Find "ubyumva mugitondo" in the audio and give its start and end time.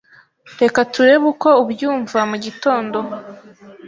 1.63-2.99